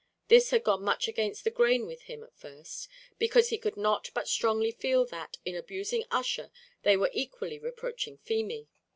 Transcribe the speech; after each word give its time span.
This 0.29 0.49
had 0.49 0.63
gone 0.63 0.81
much 0.83 1.07
against 1.07 1.43
the 1.43 1.51
grain 1.51 1.85
with 1.85 2.01
him 2.09 2.23
at 2.23 2.35
first, 2.35 2.87
because 3.19 3.49
he 3.49 3.59
could 3.59 3.77
not 3.77 4.09
but 4.15 4.27
strongly 4.27 4.71
feel 4.71 5.05
that, 5.05 5.37
in 5.45 5.53
abusing 5.55 6.05
Ussher, 6.09 6.49
they 6.81 6.97
were 6.97 7.11
equally 7.13 7.59
reproaching 7.59 8.17
Feemy. 8.17 8.67